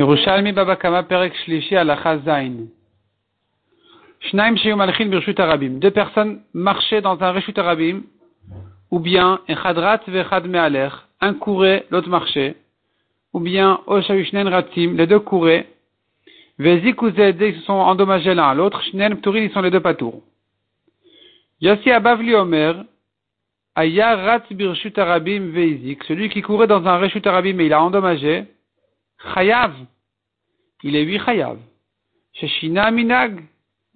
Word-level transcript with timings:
Yerushalmi 0.00 0.52
Baba 0.56 0.76
Kama 0.76 1.02
Perek 1.02 1.34
Shlishi 1.44 1.76
Alacha 1.76 2.24
Zain. 2.24 2.70
Shnaim 4.30 4.56
Malchin 4.74 5.10
Birshut 5.10 5.38
Arabim. 5.38 5.78
Deux 5.78 5.90
personnes 5.90 6.40
marchaient 6.54 7.02
dans 7.02 7.20
un 7.22 7.32
Reshut 7.32 7.58
Arabim, 7.58 8.04
ou 8.90 8.98
bien 8.98 9.40
Echadrat 9.46 10.00
Vechad 10.06 10.46
Me'alech, 10.46 10.94
un 11.20 11.34
courait, 11.34 11.84
l'autre 11.90 12.08
marchait, 12.08 12.56
ou 13.34 13.40
bien 13.40 13.80
Oshayushnen 13.86 14.48
Ratim, 14.48 14.96
les 14.96 15.06
deux 15.06 15.20
couraient, 15.20 15.66
Vezik 16.58 16.96
ils 17.02 17.56
se 17.56 17.64
sont 17.66 17.74
endommagés 17.74 18.34
l'un 18.34 18.48
à 18.48 18.54
l'autre, 18.54 18.80
Shnen 18.84 19.16
Pturin, 19.16 19.40
ils 19.40 19.52
sont 19.52 19.60
les 19.60 19.70
deux 19.70 19.80
patours. 19.80 20.22
Yossi 21.60 21.90
Abavli 21.90 22.34
Omer, 22.34 22.84
Aya 23.74 24.16
Rat 24.16 24.44
Birshut 24.50 24.96
Arabim 24.96 25.50
Veizik, 25.50 26.04
celui 26.04 26.30
qui 26.30 26.40
courait 26.40 26.66
dans 26.66 26.86
un 26.86 26.96
Reshut 26.96 27.26
Arabim 27.26 27.60
et 27.60 27.66
il 27.66 27.72
a 27.74 27.82
endommagé, 27.82 28.46
Chayav. 29.34 29.72
Il 30.82 30.96
est 30.96 31.04
lui 31.04 31.18
Chayav. 31.18 31.58
Sheshina 32.32 32.90
Minag. 32.90 33.42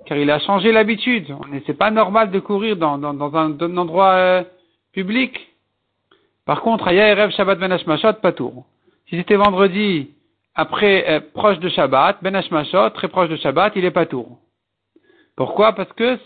Car 0.07 0.19
il 0.19 0.31
a 0.31 0.39
changé 0.41 0.73
l'habitude. 0.73 1.35
C'est 1.67 1.79
pas 1.79 1.91
normal 1.91 2.31
de 2.31 2.39
courir 2.39 2.77
dans, 2.77 2.99
dans, 2.99 3.15
dans 3.15 3.35
un, 3.37 3.59
endroit 3.77 4.13
euh, 4.13 4.43
public. 4.93 5.49
Par 6.45 6.61
contre, 6.61 6.89
Aya 6.89 7.09
Erev 7.09 7.31
Shabbat 7.31 7.59
Ben 7.59 7.73
Hashmashot, 7.73 8.15
Patour. 8.15 8.67
Si 9.09 9.17
c'était 9.17 9.37
vendredi, 9.37 10.11
après, 10.55 11.09
euh, 11.09 11.21
proche 11.33 11.59
de 11.59 11.71
Shabbat, 11.71 12.19
Ben 12.23 12.35
Hashmashot, 12.35 12.91
très 12.91 13.09
proche 13.09 13.31
de 13.31 13.37
Shabbat, 13.37 13.73
il 13.77 13.85
est 13.85 13.91
Patour. 13.91 14.39
Pourquoi? 15.37 15.73
Parce 15.73 15.93
que, 15.95 16.19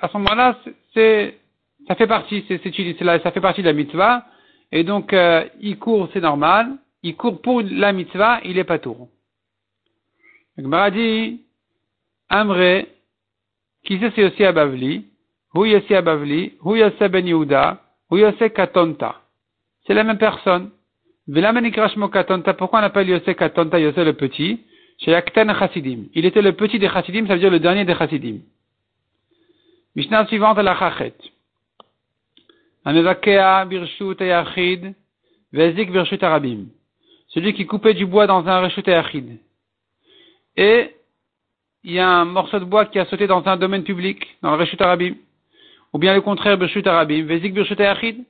à 0.00 0.08
ce 0.08 0.16
moment-là, 0.18 0.56
c'est, 0.94 1.36
ça 1.88 1.96
fait 1.96 2.06
partie, 2.06 2.44
c'est, 2.46 2.62
ça 2.62 3.30
fait 3.32 3.40
partie 3.40 3.62
de 3.62 3.66
la 3.66 3.72
mitzvah. 3.72 4.24
Et 4.70 4.84
donc, 4.84 5.12
euh, 5.12 5.44
il 5.60 5.78
court, 5.78 6.08
c'est 6.12 6.20
normal 6.20 6.76
il 7.02 7.16
court 7.16 7.40
pour 7.40 7.62
la 7.62 7.92
mitzvah, 7.92 8.40
il 8.44 8.58
est 8.58 8.64
pas 8.64 8.78
tour. 8.78 9.08
Le 10.56 10.90
dit, 10.90 11.42
Amre, 12.28 12.86
qui 13.84 14.00
c'est 14.00 14.24
aussi 14.24 14.44
Abavli, 14.44 15.06
Hu 15.54 15.68
Yossi 15.68 15.94
Abavli, 15.94 16.54
Hu 16.64 16.78
Yossi 16.78 17.08
Ben 17.08 17.26
Yehuda, 17.26 17.82
Hu 18.10 18.20
Yossi 18.20 18.50
Katonta. 18.50 19.20
C'est 19.86 19.94
la 19.94 20.04
même 20.04 20.18
personne. 20.18 20.70
Velamenikra 21.28 21.88
Katonta, 22.12 22.54
pourquoi 22.54 22.80
on 22.80 22.82
appelle 22.84 23.08
Yossi 23.08 23.34
Katonta, 23.34 23.78
Yossi 23.78 24.02
le 24.02 24.14
petit? 24.14 24.60
Chez 24.98 25.10
Yakten 25.10 25.52
Chassidim. 25.54 26.06
Il 26.14 26.24
était 26.24 26.40
le 26.40 26.54
petit 26.54 26.78
des 26.78 26.88
Chassidim, 26.88 27.26
ça 27.26 27.34
veut 27.34 27.40
dire 27.40 27.50
le 27.50 27.60
dernier 27.60 27.84
des 27.84 27.94
Chassidim. 27.94 28.38
Mishnah 29.94 30.26
suivante 30.26 30.58
à 30.58 30.62
la 30.62 30.74
Chachet. 30.74 31.14
Amevakea 32.84 33.66
Birshut 33.66 34.20
Ayachid, 34.20 34.94
Vezik 35.52 35.92
Birshut 35.92 36.22
Arabim 36.22 36.68
celui 37.28 37.52
qui 37.54 37.66
coupait 37.66 37.94
du 37.94 38.06
bois 38.06 38.26
dans 38.26 38.46
un 38.46 38.60
Reshut 38.60 38.88
Achid. 38.88 39.38
Et 40.56 40.94
il 41.84 41.92
y 41.92 41.98
a 41.98 42.08
un 42.08 42.24
morceau 42.24 42.58
de 42.58 42.64
bois 42.64 42.86
qui 42.86 42.98
a 42.98 43.04
sauté 43.06 43.26
dans 43.26 43.46
un 43.46 43.56
domaine 43.56 43.84
public, 43.84 44.26
dans 44.42 44.52
le 44.52 44.56
Reshut 44.56 44.80
Arabim. 44.80 45.14
Ou 45.92 45.98
bien 45.98 46.14
le 46.14 46.20
contraire, 46.20 46.58
Birshut 46.58 46.86
Arabim. 46.86 47.24
Vezik 47.24 47.54
Birshut 47.54 47.80
Achid, 47.80 48.24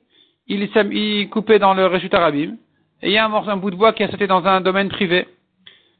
il, 0.47 1.29
coupait 1.29 1.59
dans 1.59 1.73
le 1.73 1.85
Reshut 1.87 2.13
Arabim. 2.13 2.57
Et 3.01 3.09
il 3.09 3.11
y 3.11 3.17
a 3.17 3.25
un 3.25 3.29
morceau, 3.29 3.55
bout 3.57 3.71
de 3.71 3.75
bois 3.75 3.93
qui 3.93 4.03
a 4.03 4.09
sauté 4.09 4.27
dans 4.27 4.45
un 4.45 4.61
domaine 4.61 4.89
privé. 4.89 5.27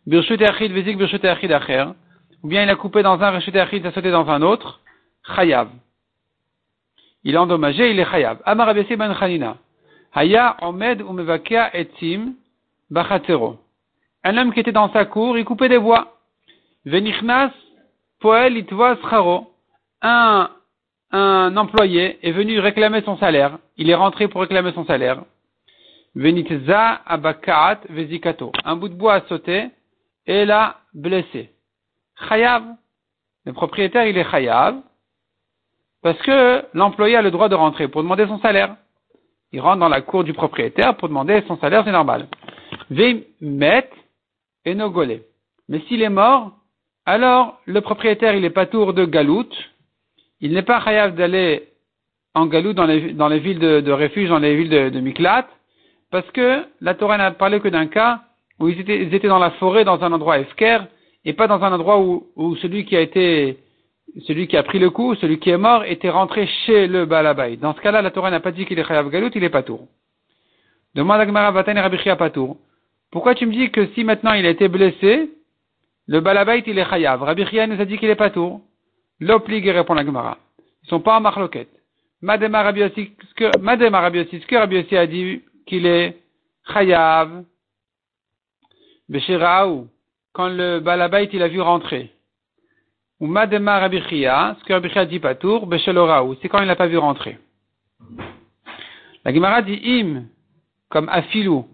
Birshut 0.05 0.41
Achid, 0.41 0.71
Vezik 0.71 0.97
Birshut 0.97 1.23
Achid 1.25 1.51
Acher. 1.51 1.85
Ou 2.43 2.47
bien 2.47 2.63
il 2.63 2.69
a 2.69 2.75
coupé 2.75 3.03
dans 3.03 3.19
un 3.21 3.31
Reshut 3.31 3.55
Achid, 3.55 3.83
ça 3.83 3.89
a 3.89 3.91
sauté 3.91 4.11
dans 4.11 4.29
un 4.29 4.41
autre. 4.41 4.79
Chayav. 5.35 5.69
Il 7.23 7.35
est 7.35 7.37
endommagé, 7.37 7.91
il 7.91 7.99
est 7.99 8.09
Chayav. 8.09 8.39
Amar 8.45 8.73
ben 8.73 9.15
Chanina. 9.19 9.57
Haya 10.13 10.57
omed 10.61 11.01
umevakia 11.01 11.75
etzim 11.75 12.35
Un 12.93 14.37
homme 14.37 14.53
qui 14.53 14.59
était 14.59 14.71
dans 14.71 14.91
sa 14.91 15.05
cour, 15.05 15.37
il 15.37 15.45
coupait 15.45 15.69
des 15.69 15.79
bois. 15.79 16.17
Venichnas 16.85 17.51
poel 18.19 18.57
itvoas 18.57 18.97
charo. 19.09 19.53
Un, 20.01 20.49
employé 21.11 22.19
est 22.21 22.31
venu 22.31 22.59
réclamer 22.59 23.01
son 23.01 23.17
salaire. 23.17 23.57
Il 23.77 23.89
est 23.89 23.95
rentré 23.95 24.27
pour 24.27 24.41
réclamer 24.41 24.71
son 24.73 24.85
salaire. 24.85 25.23
Venitza 26.15 27.01
abakaat 27.05 27.81
vezikato. 27.89 28.51
Un 28.65 28.75
bout 28.75 28.89
de 28.89 28.95
bois 28.95 29.15
a 29.15 29.21
sauté 29.27 29.69
et 30.25 30.45
l'a 30.45 30.77
blessé. 30.93 31.51
Chayav. 32.27 32.63
Le 33.45 33.53
propriétaire, 33.53 34.05
il 34.07 34.17
est 34.17 34.29
chayav. 34.29 34.81
Parce 36.01 36.17
que 36.19 36.63
l'employé 36.73 37.15
a 37.15 37.21
le 37.21 37.31
droit 37.31 37.49
de 37.49 37.55
rentrer 37.55 37.87
pour 37.87 38.01
demander 38.01 38.27
son 38.27 38.39
salaire. 38.39 38.75
Il 39.51 39.61
rentre 39.61 39.79
dans 39.79 39.89
la 39.89 40.01
cour 40.01 40.23
du 40.23 40.33
propriétaire 40.33 40.97
pour 40.97 41.07
demander 41.07 41.43
son 41.47 41.57
salaire, 41.57 41.83
c'est 41.85 41.91
normal. 41.91 42.27
Met 42.89 43.89
et 44.65 44.75
nogolé. 44.75 45.23
Mais 45.69 45.81
s'il 45.87 46.01
est 46.01 46.09
mort, 46.09 46.51
alors 47.05 47.61
le 47.65 47.81
propriétaire, 47.81 48.35
il 48.35 48.41
n'est 48.41 48.49
pas 48.49 48.65
tour 48.65 48.93
de 48.93 49.05
galout. 49.05 49.49
Il 50.41 50.53
n'est 50.53 50.63
pas 50.63 50.81
chayav 50.83 51.15
d'aller 51.15 51.69
en 52.33 52.45
galout 52.45 52.73
dans 52.73 52.85
les, 52.85 53.13
dans 53.13 53.27
les 53.27 53.39
villes 53.39 53.59
de, 53.59 53.91
refuge, 53.91 54.29
dans 54.29 54.39
les 54.39 54.55
villes 54.55 54.69
de, 54.69 54.89
de, 54.89 54.99
Miklat, 54.99 55.47
parce 56.11 56.29
que 56.31 56.65
la 56.81 56.93
Torah 56.93 57.17
n'a 57.17 57.31
parlé 57.31 57.59
que 57.59 57.67
d'un 57.67 57.87
cas 57.87 58.21
où 58.59 58.67
ils 58.67 58.79
étaient, 58.79 59.27
dans 59.27 59.39
la 59.39 59.51
forêt, 59.51 59.83
dans 59.83 60.03
un 60.03 60.11
endroit 60.11 60.39
efker, 60.39 60.79
et 61.25 61.33
pas 61.33 61.47
dans 61.47 61.63
un 61.63 61.73
endroit 61.73 61.99
où, 61.99 62.55
celui 62.57 62.85
qui 62.85 62.95
a 62.95 63.01
été 63.01 63.57
celui 64.25 64.47
qui 64.47 64.55
a 64.55 64.63
pris 64.63 64.79
le 64.79 64.89
coup, 64.89 65.15
celui 65.15 65.37
qui 65.37 65.49
est 65.49 65.57
mort, 65.57 65.83
était 65.83 66.09
rentré 66.09 66.47
chez 66.65 66.87
le 66.87 67.05
Balabay. 67.05 67.57
Dans 67.57 67.75
ce 67.75 67.81
cas-là, 67.81 68.01
la 68.01 68.09
Torah 68.09 68.31
n'a 68.31 68.39
pas 68.39 68.51
dit 68.51 68.65
qu'il 68.65 68.79
est 68.79 68.87
Chayav 68.87 69.09
Galout, 69.09 69.29
il 69.35 69.43
est 69.43 69.49
Patour. 69.49 69.87
Demande 70.95 71.19
à 71.19 71.25
Gmara 71.25 71.51
Vatan 71.51 71.75
et 71.75 72.15
Patour. 72.15 72.57
Pourquoi 73.11 73.35
tu 73.35 73.45
me 73.45 73.53
dis 73.53 73.71
que 73.71 73.87
si 73.93 74.03
maintenant 74.03 74.33
il 74.33 74.45
a 74.45 74.49
été 74.49 74.67
blessé, 74.67 75.29
le 76.07 76.19
Balabait 76.19 76.63
il 76.65 76.77
est 76.77 76.89
Chayav? 76.89 77.21
Rabbi 77.23 77.43
nous 77.43 77.81
a 77.81 77.85
dit 77.85 77.97
qu'il 77.97 78.09
est 78.09 78.15
Patour. 78.15 78.61
L'obligue 79.19 79.67
répond 79.69 79.93
la 79.93 80.05
Gemara. 80.05 80.37
Ils 80.83 80.89
sont 80.89 80.99
pas 80.99 81.17
en 81.17 81.21
marloquette. 81.21 81.71
Madema 82.21 82.63
Rabbi 82.63 82.81
ce 82.81 84.45
que 84.45 84.55
Rabbi 84.55 84.95
a 84.95 85.07
dit 85.07 85.41
qu'il 85.65 85.85
est 85.85 86.17
Chayav. 86.73 87.43
Beshiraou, 89.09 89.87
quand 90.33 90.49
le 90.49 90.79
Balabait 90.79 91.29
il 91.31 91.41
a 91.41 91.47
vu 91.47 91.61
rentrer. 91.61 92.11
Ou 93.19 93.27
Madema 93.27 93.79
Rabichia, 93.79 94.57
ce 94.59 94.63
que 94.65 94.73
Rabichia 94.73 95.05
dit 95.05 95.19
Patour, 95.19 95.65
Besheloraou, 95.65 96.35
c'est 96.41 96.49
quand 96.49 96.61
il 96.61 96.67
n'a 96.67 96.75
pas 96.75 96.87
vu 96.87 96.97
rentrer. 96.97 97.39
La 99.25 99.33
Gemara 99.33 99.61
dit 99.61 99.81
Im, 99.83 100.25
comme 100.89 101.09
Afilou, 101.09 101.67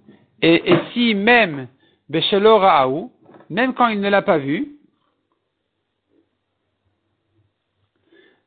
et, 0.43 0.71
et 0.71 0.77
si 0.91 1.15
même 1.15 1.69
Besheloraou, 2.09 3.11
même 3.49 3.73
quand 3.73 3.87
il 3.87 4.01
ne 4.01 4.09
l'a 4.09 4.21
pas 4.21 4.37
vu, 4.37 4.73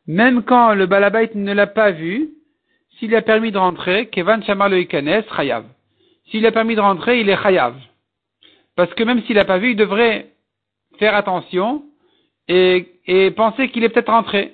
même 0.06 0.44
quand 0.44 0.74
le 0.74 0.86
Balabait 0.86 1.30
ne 1.34 1.52
l'a 1.52 1.66
pas 1.66 1.90
vu, 1.90 2.30
s'il 2.98 3.14
a 3.16 3.22
permis 3.22 3.50
de 3.50 3.58
rentrer, 3.58 4.08
Kevan 4.08 4.42
Shamar 4.44 4.68
le 4.68 4.80
Ikanes, 4.80 5.24
Chayav. 5.34 5.64
S'il 6.30 6.44
a 6.46 6.52
permis 6.52 6.74
de 6.74 6.80
rentrer, 6.80 7.20
il 7.20 7.30
est 7.30 7.42
Chayav. 7.42 7.74
Parce 8.76 8.92
que 8.94 9.02
même 9.02 9.22
s'il 9.22 9.36
n'a 9.36 9.44
pas 9.46 9.58
vu, 9.58 9.70
il 9.70 9.76
devrait 9.76 10.32
faire 10.98 11.14
attention 11.14 11.82
et, 12.46 13.00
et 13.06 13.30
penser 13.30 13.70
qu'il 13.70 13.84
est 13.84 13.88
peut-être 13.88 14.12
rentré. 14.12 14.52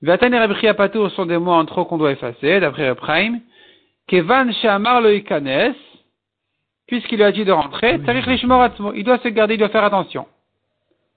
Vatan 0.00 0.32
et 0.32 0.74
Patour 0.74 1.10
sont 1.10 1.26
des 1.26 1.38
mots 1.38 1.52
en 1.52 1.66
trop 1.66 1.84
qu'on 1.84 1.98
doit 1.98 2.12
effacer, 2.12 2.60
d'après 2.60 2.88
Repraim. 2.88 3.40
Kevan 4.06 4.52
Shamar 4.52 5.02
lo 5.02 5.10
ikanes, 5.10 5.74
puisqu'il 6.88 7.22
a 7.22 7.30
dit 7.30 7.44
de 7.44 7.52
rentrer, 7.52 8.00
il 8.94 9.04
doit 9.04 9.18
se 9.18 9.28
garder, 9.28 9.54
il 9.54 9.58
doit 9.58 9.68
faire 9.68 9.84
attention. 9.84 10.26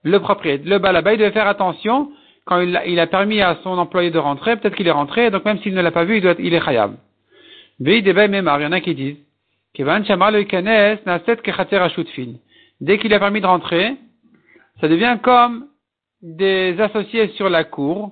Le 0.04 0.20
propriétaire, 0.20 0.68
le 0.68 0.78
balaba, 0.78 1.14
il 1.14 1.20
doit 1.20 1.32
faire 1.32 1.48
attention 1.48 2.12
quand 2.46 2.60
il 2.60 2.76
a, 2.76 2.86
il 2.86 3.00
a 3.00 3.08
permis 3.08 3.42
à 3.42 3.58
son 3.64 3.78
employé 3.78 4.12
de 4.12 4.20
rentrer, 4.20 4.58
peut-être 4.58 4.76
qu'il 4.76 4.88
est 4.88 4.92
rentré, 4.92 5.32
donc 5.32 5.46
même 5.46 5.60
s'il 5.60 5.74
ne 5.74 5.82
l'a 5.82 5.92
pas 5.92 6.04
vu, 6.04 6.18
il, 6.18 6.22
doit, 6.22 6.36
il 6.40 6.54
est 6.54 6.60
khayab. 6.60 6.96
il 7.80 8.08
y 8.08 8.66
en 8.66 8.72
a 8.72 8.80
qui 8.82 8.96
disent. 8.96 9.18
Dès 12.82 12.98
qu'il 12.98 13.14
a 13.14 13.20
permis 13.20 13.42
de 13.42 13.46
rentrer, 13.46 13.96
ça 14.82 14.88
devient 14.90 15.18
comme 15.24 15.68
des 16.22 16.76
associés 16.80 17.30
sur 17.30 17.50
la 17.50 17.64
cour. 17.64 18.12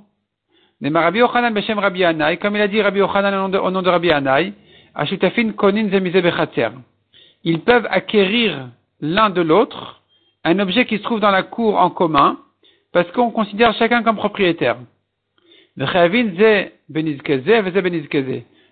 Rabbi 0.81 1.19
Beshem 1.51 1.79
Rabbi 1.79 2.03
comme 2.39 2.55
il 2.55 2.61
a 2.61 2.67
dit 2.69 2.81
Rabbi 2.81 2.99
Yochanan 2.99 3.53
au 3.55 3.71
nom 3.71 3.81
de, 3.81 3.89
Rabbi 3.89 4.11
Anai, 4.11 4.53
Ashutafin 4.95 5.51
Konin 5.51 5.89
Zemize 5.89 6.15
Ils 7.43 7.61
peuvent 7.61 7.87
acquérir 7.89 8.69
l'un 9.01 9.29
de 9.29 9.41
l'autre 9.41 10.01
un 10.43 10.59
objet 10.59 10.85
qui 10.85 10.97
se 10.97 11.03
trouve 11.03 11.19
dans 11.19 11.31
la 11.31 11.43
cour 11.43 11.77
en 11.77 11.89
commun, 11.89 12.39
parce 12.91 13.11
qu'on 13.11 13.31
considère 13.31 13.73
chacun 13.75 14.03
comme 14.03 14.15
propriétaire. 14.15 14.77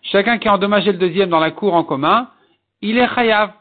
Chacun 0.01 0.37
qui 0.37 0.47
a 0.47 0.53
endommagé 0.53 0.91
le 0.91 0.97
deuxième 0.97 1.29
dans 1.29 1.39
la 1.39 1.51
cour 1.51 1.73
en 1.73 1.83
commun, 1.83 2.29
il 2.81 2.97
est 2.97 3.13
chayav. 3.13 3.51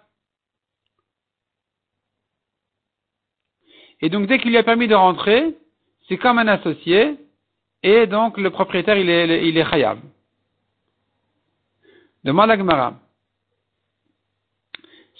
Et 4.00 4.08
donc, 4.08 4.26
dès 4.26 4.38
qu'il 4.38 4.50
lui 4.50 4.58
a 4.58 4.62
permis 4.62 4.88
de 4.88 4.94
rentrer, 4.94 5.56
c'est 6.08 6.18
comme 6.18 6.38
un 6.38 6.48
associé, 6.48 7.16
et 7.82 8.06
donc 8.06 8.38
le 8.38 8.50
propriétaire, 8.50 8.96
il 8.96 9.08
est, 9.08 9.48
il 9.48 9.56
est 9.56 9.68
khayab. 9.68 9.98
Demande 12.24 12.50
à 12.50 12.58
Gemara. 12.58 12.94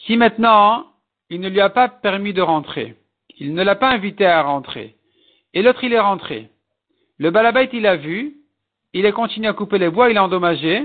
Si 0.06 0.16
maintenant, 0.16 0.86
il 1.30 1.40
ne 1.40 1.48
lui 1.48 1.60
a 1.60 1.68
pas 1.68 1.88
permis 1.88 2.32
de 2.32 2.42
rentrer. 2.42 2.96
Il 3.38 3.54
ne 3.54 3.62
l'a 3.62 3.74
pas 3.74 3.90
invité 3.90 4.24
à 4.24 4.42
rentrer. 4.42 4.94
Et 5.52 5.62
l'autre, 5.62 5.84
il 5.84 5.92
est 5.92 6.00
rentré. 6.00 6.48
Le 7.18 7.30
balabait, 7.30 7.68
il 7.72 7.86
a 7.86 7.96
vu, 7.96 8.36
il 8.92 9.06
a 9.06 9.12
continué 9.12 9.48
à 9.48 9.52
couper 9.52 9.78
les 9.78 9.90
bois, 9.90 10.10
il 10.10 10.18
a 10.18 10.24
endommagé. 10.24 10.84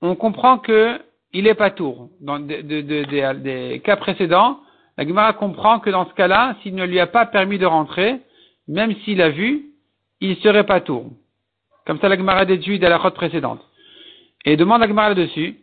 On 0.00 0.14
comprend 0.14 0.58
que 0.58 1.00
il 1.32 1.46
est 1.46 1.54
pas 1.54 1.70
tour. 1.70 2.10
Dans 2.20 2.38
des 2.38 3.80
cas 3.84 3.96
précédents, 3.96 4.60
la 4.96 5.06
Gemara 5.06 5.32
comprend 5.32 5.80
que 5.80 5.90
dans 5.90 6.06
ce 6.06 6.14
cas-là, 6.14 6.56
s'il 6.62 6.74
ne 6.74 6.84
lui 6.84 7.00
a 7.00 7.06
pas 7.06 7.26
permis 7.26 7.58
de 7.58 7.66
rentrer, 7.66 8.20
même 8.68 8.94
s'il 9.04 9.22
a 9.22 9.30
vu, 9.30 9.66
il 10.20 10.36
serait 10.36 10.66
pas 10.66 10.80
tour. 10.80 11.06
Comme 11.86 11.98
ça, 11.98 12.08
la 12.08 12.16
Gemara 12.16 12.44
déduit 12.44 12.78
de 12.78 12.86
la 12.86 12.98
route 12.98 13.14
précédente. 13.14 13.60
Et 14.44 14.56
demande 14.56 14.82
la 14.82 14.88
Gemara 14.88 15.08
là-dessus, 15.08 15.58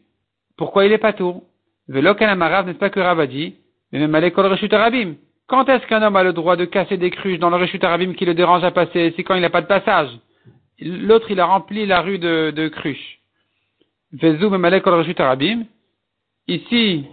pourquoi 0.57 0.85
il 0.85 0.91
est 0.91 0.97
pas 0.97 1.13
tour? 1.13 1.43
Velo 1.89 2.13
n'est-ce 2.13 2.77
pas 2.77 2.91
que 2.91 2.99
Rav 2.99 3.19
a 3.19 3.25
dit, 3.25 3.55
mais 3.91 3.99
même 3.99 4.13
à 4.13 4.19
Reshut 4.19 4.71
Arabim. 4.71 5.15
Quand 5.47 5.67
est-ce 5.67 5.87
qu'un 5.87 6.03
homme 6.03 6.15
a 6.15 6.23
le 6.23 6.33
droit 6.33 6.55
de 6.55 6.65
casser 6.65 6.97
des 6.97 7.09
cruches 7.09 7.39
dans 7.39 7.49
le 7.49 7.55
Reshut 7.55 7.83
Arabim 7.83 8.13
qui 8.13 8.25
le 8.25 8.35
dérange 8.35 8.63
à 8.63 8.69
passer? 8.69 9.11
C'est 9.15 9.23
quand 9.23 9.33
il 9.33 9.41
n'a 9.41 9.49
pas 9.49 9.61
de 9.61 9.67
passage. 9.67 10.09
L'autre, 10.79 11.31
il 11.31 11.39
a 11.39 11.45
rempli 11.45 11.87
la 11.87 12.01
rue 12.01 12.19
de, 12.19 12.67
cruches. 12.67 13.19
Vezu 14.13 14.49
même 14.49 14.65
Reshut 14.65 15.19
Arabim. 15.19 15.63
Ici, 16.47 17.05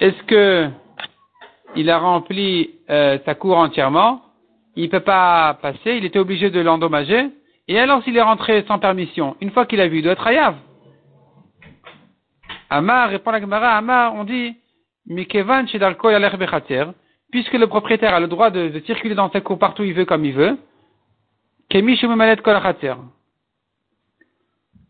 est-ce 0.00 0.22
que 0.24 0.68
il 1.74 1.88
a 1.88 1.98
rempli 1.98 2.72
euh, 2.90 3.18
sa 3.24 3.34
cour 3.34 3.56
entièrement? 3.56 4.20
Il 4.76 4.84
ne 4.84 4.88
peut 4.88 5.00
pas 5.00 5.58
passer, 5.62 5.96
il 5.96 6.04
était 6.04 6.18
obligé 6.18 6.50
de 6.50 6.60
l'endommager. 6.60 7.30
Et 7.68 7.78
alors 7.78 8.02
s'il 8.02 8.16
est 8.18 8.22
rentré 8.22 8.64
sans 8.68 8.78
permission, 8.78 9.36
une 9.40 9.50
fois 9.50 9.64
qu'il 9.64 9.80
a 9.80 9.88
vu, 9.88 9.98
il 9.98 10.02
doit 10.02 10.12
être 10.12 10.26
hayav. 10.26 10.56
Amar 12.70 13.10
répond 13.10 13.30
la 13.30 13.40
Gemara, 13.40 13.76
Amar, 13.76 14.14
on 14.14 14.24
dit, 14.24 14.56
Mikevan 15.06 15.66
puisque 17.30 17.54
le 17.54 17.66
propriétaire 17.66 18.14
a 18.14 18.20
le 18.20 18.28
droit 18.28 18.50
de, 18.50 18.80
circuler 18.86 19.16
dans 19.16 19.30
sa 19.30 19.40
cour 19.40 19.58
partout 19.58 19.82
où 19.82 19.84
il 19.84 19.92
veut, 19.92 20.04
comme 20.04 20.24
il 20.24 20.32
veut, 20.32 20.56
Kemish 21.68 22.04
Memalet 22.04 22.36
Kol 22.36 22.60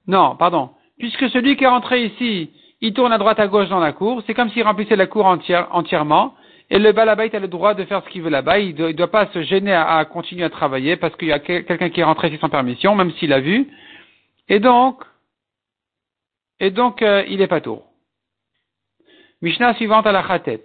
Non, 0.07 0.37
pardon. 0.37 0.71
Puisque 0.99 1.31
celui 1.31 1.57
qui 1.57 1.65
est 1.65 1.69
rentré 1.69 2.05
ici, 2.05 2.51
il 2.81 2.93
tourne 2.93 3.13
à 3.13 3.19
droite 3.19 3.41
à 3.41 3.47
gauche 3.47 3.69
dans 3.71 3.81
la 3.81 3.93
cour, 3.93 4.23
c'est 4.27 4.35
comme 4.35 4.51
s'il 4.51 4.63
remplissait 4.63 4.95
la 4.95 5.07
cour 5.07 5.25
entière, 5.25 5.69
entièrement, 5.73 6.35
et 6.71 6.79
le 6.79 6.93
balabait 6.93 7.35
a 7.35 7.39
le 7.39 7.49
droit 7.49 7.73
de 7.73 7.85
faire 7.85 8.03
ce 8.05 8.11
qu'il 8.11 8.21
veut 8.21 8.31
là-bas, 8.31 8.59
il 8.59 8.75
ne 8.75 8.93
doit, 8.93 9.11
pas 9.11 9.27
se 9.29 9.43
gêner 9.43 9.73
à, 9.73 10.05
continuer 10.05 10.45
à 10.45 10.51
travailler 10.51 10.97
parce 10.97 11.17
qu'il 11.17 11.29
y 11.29 11.33
a 11.33 11.39
quelqu'un 11.39 11.89
qui 11.89 12.01
est 12.01 12.05
rentré 12.05 12.29
ici 12.29 12.39
sans 12.41 12.49
permission, 12.49 12.95
même 12.95 13.13
s'il 13.13 13.33
a 13.33 13.41
vu. 13.41 13.69
Et 14.49 14.61
donc, 14.61 15.03
et 16.61 16.71
donc, 16.71 17.03
euh, 17.03 17.25
il 17.29 17.41
est 17.41 17.47
pas 17.47 17.61
tour. 17.61 17.85
Mishnah 19.43 19.75
suivante 19.75 20.07
à 20.07 20.13
la 20.13 20.23
Khatet. 20.23 20.65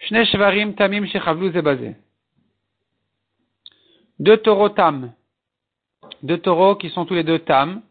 Shne 0.00 0.24
Shvarim 0.24 0.74
Tamim. 0.74 1.04
Deux 4.18 4.36
taureaux 4.38 4.70
tam. 4.70 5.12
Deux 6.22 6.38
taureaux 6.38 6.76
qui 6.76 6.90
sont 6.90 7.04
tous 7.04 7.14
les 7.14 7.24
deux 7.24 7.38
tam. 7.38 7.82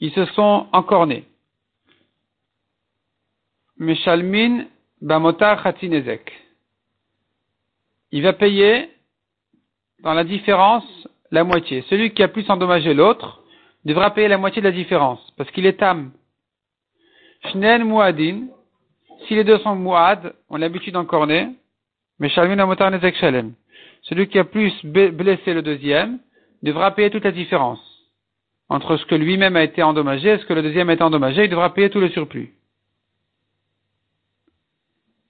Ils 0.00 0.12
se 0.12 0.24
sont 0.26 0.66
encornés. 0.72 1.24
Meshalmin 3.76 4.66
Bamotar 5.00 5.62
Khatinezek. 5.62 6.32
Il 8.10 8.22
va 8.22 8.32
payer 8.32 8.90
dans 10.00 10.14
la 10.14 10.24
différence 10.24 10.84
la 11.30 11.44
moitié. 11.44 11.82
Celui 11.88 12.12
qui 12.12 12.22
a 12.22 12.28
plus 12.28 12.48
endommagé 12.50 12.94
l'autre 12.94 13.41
devra 13.84 14.10
payer 14.10 14.28
la 14.28 14.38
moitié 14.38 14.62
de 14.62 14.68
la 14.68 14.72
différence, 14.72 15.32
parce 15.36 15.50
qu'il 15.50 15.66
est 15.66 15.78
tam. 15.78 16.12
Shnen 17.50 17.84
Muadin, 17.84 18.48
si 19.26 19.34
les 19.34 19.44
deux 19.44 19.58
sont 19.58 19.74
Muad, 19.74 20.34
on 20.48 20.56
l'habitude 20.56 20.94
d'encorner, 20.94 21.48
mais 22.18 22.28
Shalmin 22.28 22.58
Amotar 22.58 22.90
Nezek 22.90 23.16
Shalem. 23.16 23.54
Celui 24.02 24.28
qui 24.28 24.38
a 24.38 24.44
plus 24.44 24.72
blessé 24.84 25.54
le 25.54 25.62
deuxième 25.62 26.18
devra 26.62 26.92
payer 26.92 27.10
toute 27.10 27.24
la 27.24 27.32
différence. 27.32 27.80
Entre 28.68 28.96
ce 28.96 29.04
que 29.06 29.14
lui-même 29.14 29.56
a 29.56 29.62
été 29.62 29.82
endommagé 29.82 30.30
et 30.30 30.38
ce 30.38 30.46
que 30.46 30.54
le 30.54 30.62
deuxième 30.62 30.88
a 30.88 30.94
été 30.94 31.02
endommagé, 31.02 31.44
il 31.44 31.50
devra 31.50 31.72
payer 31.74 31.90
tout 31.90 32.00
le 32.00 32.08
surplus. 32.08 32.52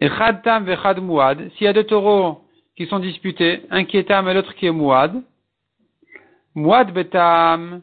Et 0.00 0.08
Chad 0.08 0.42
Tam 0.42 0.66
Chad 0.66 1.00
Muad, 1.00 1.50
s'il 1.52 1.64
y 1.64 1.68
a 1.68 1.72
deux 1.72 1.84
taureaux 1.84 2.42
qui 2.76 2.86
sont 2.86 2.98
disputés, 2.98 3.62
un 3.70 3.84
qui 3.84 3.98
est 3.98 4.04
Tam 4.04 4.28
et 4.28 4.34
l'autre 4.34 4.54
qui 4.54 4.66
est 4.66 4.72
Muad, 4.72 5.22
Muad 6.54 6.92
Betam, 6.92 7.82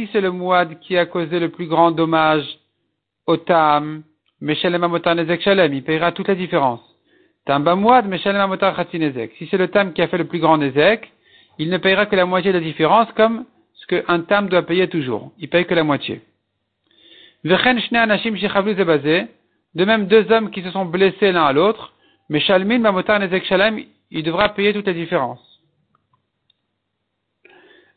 si 0.00 0.08
c'est 0.12 0.20
le 0.22 0.30
Mouad 0.30 0.78
qui 0.80 0.96
a 0.96 1.04
causé 1.04 1.38
le 1.38 1.50
plus 1.50 1.66
grand 1.66 1.90
dommage 1.90 2.46
au 3.26 3.36
Tam, 3.36 4.02
Meshalem 4.40 4.80
Nezek 4.90 5.46
il 5.46 5.82
payera 5.84 6.12
toute 6.12 6.28
la 6.28 6.34
différence. 6.34 6.80
Tam 7.44 7.64
Bamouad, 7.64 8.06
Meshalem. 8.06 8.56
Si 9.36 9.46
c'est 9.50 9.58
le 9.58 9.68
Tam 9.68 9.92
qui 9.92 10.00
a 10.00 10.08
fait 10.08 10.16
le 10.16 10.24
plus 10.24 10.38
grand 10.38 10.56
Nezek, 10.56 11.12
il 11.58 11.68
ne 11.68 11.76
payera 11.76 12.06
que 12.06 12.16
la 12.16 12.24
moitié 12.24 12.50
de 12.50 12.58
la 12.58 12.64
différence 12.64 13.12
comme 13.12 13.44
ce 13.74 13.86
qu'un 13.86 14.20
Tam 14.20 14.48
doit 14.48 14.62
payer 14.62 14.88
toujours. 14.88 15.32
Il 15.38 15.50
paye 15.50 15.66
que 15.66 15.74
la 15.74 15.84
moitié. 15.84 16.22
De 19.74 19.84
même, 19.84 20.06
deux 20.06 20.32
hommes 20.32 20.50
qui 20.50 20.62
se 20.62 20.70
sont 20.70 20.86
blessés 20.86 21.32
l'un 21.32 21.44
à 21.44 21.52
l'autre, 21.52 21.92
Meshalmin 22.30 22.78
Mamotar 22.78 23.20
Nezek 23.20 23.44
Shalem, 23.44 23.84
il 24.10 24.22
devra 24.22 24.48
payer 24.48 24.72
toute 24.72 24.86
la 24.86 24.94
différence. 24.94 25.49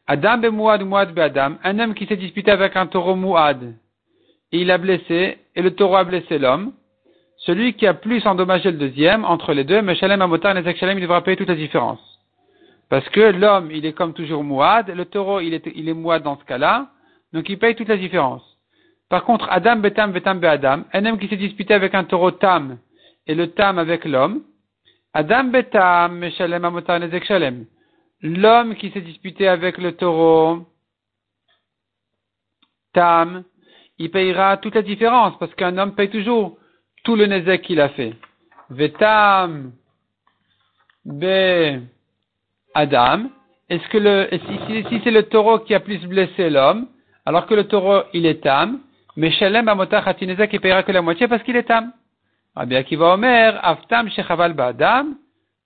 Adam 0.06 0.42
be 0.42 0.50
Mouad, 0.52 0.84
Mouad 0.84 1.14
be 1.14 1.20
Adam, 1.20 1.58
un 1.64 1.80
homme 1.80 1.94
qui 1.94 2.06
s'est 2.06 2.18
disputé 2.18 2.52
avec 2.52 2.76
un 2.76 2.88
taureau 2.88 3.16
Mouad, 3.16 3.74
et 4.52 4.60
il 4.60 4.70
a 4.70 4.78
blessé, 4.78 5.38
et 5.56 5.62
le 5.62 5.72
taureau 5.72 5.96
a 5.96 6.04
blessé 6.04 6.38
l'homme, 6.38 6.74
celui 7.38 7.74
qui 7.74 7.88
a 7.88 7.94
plus 7.94 8.26
endommagé 8.28 8.72
le 8.72 8.78
deuxième, 8.78 9.24
entre 9.24 9.54
les 9.54 9.64
deux, 9.64 9.82
Meshalem 9.82 10.22
Amotar 10.22 10.58
et 10.58 10.76
Shalem, 10.76 10.98
il 10.98 11.02
devra 11.02 11.22
payer 11.24 11.38
toute 11.38 11.48
la 11.48 11.56
différence. 11.56 12.00
Parce 12.90 13.08
que 13.10 13.22
l'homme, 13.22 13.72
il 13.72 13.86
est 13.86 13.94
comme 13.94 14.14
toujours 14.14 14.44
Mouad, 14.44 14.90
le 14.90 15.06
taureau, 15.06 15.40
il 15.40 15.54
est, 15.54 15.72
il 15.74 15.88
est 15.88 15.94
Mouad 15.94 16.22
dans 16.22 16.38
ce 16.38 16.44
cas-là, 16.44 16.90
donc 17.32 17.48
il 17.48 17.58
paye 17.58 17.76
toute 17.76 17.88
la 17.88 17.98
différence. 17.98 18.44
Par 19.08 19.24
contre, 19.24 19.48
Adam 19.50 19.78
betam 19.78 20.12
betam 20.12 20.40
be 20.40 20.46
Adam, 20.46 20.84
un 20.92 21.06
homme 21.06 21.18
qui 21.18 21.30
s'est 21.30 21.38
disputé 21.38 21.74
avec 21.74 21.96
un 21.96 22.04
taureau 22.04 22.32
tam, 22.32 22.78
et 23.26 23.36
le 23.36 23.52
tam 23.52 23.80
avec 23.80 24.04
l'homme, 24.04 24.42
Adam 25.14 25.46
betam, 25.46 26.18
Meshalem 26.18 26.66
Amotar 26.66 27.02
et 27.02 27.22
Shalem 27.24 27.66
l'homme 28.24 28.76
qui 28.76 28.90
s'est 28.92 29.02
disputé 29.02 29.48
avec 29.48 29.78
le 29.78 29.96
taureau, 29.96 30.66
Tam, 32.94 33.44
il 34.00 34.10
payera 34.10 34.58
toute 34.58 34.76
la 34.76 34.82
différence, 34.82 35.38
parce 35.40 35.54
qu'un 35.56 35.78
homme 35.78 35.96
paye 35.96 36.10
toujours 36.10 36.58
tout 37.04 37.16
le 37.16 37.26
nezek 37.26 37.64
qu'il 37.64 37.82
a 37.82 37.90
fait. 37.90 38.14
Vetam, 38.70 39.74
Be, 41.06 41.82
Adam, 42.74 43.30
est-ce 43.70 43.88
que 43.90 43.98
le, 43.98 44.30
si, 44.90 45.02
c'est 45.04 45.12
le 45.12 45.24
taureau 45.24 45.60
qui 45.60 45.74
a 45.74 45.80
plus 45.80 46.00
blessé 46.08 46.50
l'homme, 46.50 46.88
alors 47.26 47.46
que 47.46 47.56
le 47.56 47.68
taureau, 47.68 48.04
il 48.14 48.26
est 48.26 48.42
Tam, 48.42 48.80
mais 49.18 49.32
Shalem 49.32 49.68
Amotach 49.68 50.08
Hatinezek, 50.08 50.54
il 50.54 50.62
payera 50.62 50.84
que 50.84 50.92
la 50.92 51.02
moitié 51.02 51.28
parce 51.28 51.44
qu'il 51.44 51.56
est 51.56 51.64
Tam. 51.64 51.92
Rabbi 52.56 52.76
Akiva 52.76 53.16
Omer, 53.16 53.60
Aftam 53.64 54.10
Shechaval 54.10 54.56
Adam, 54.60 55.16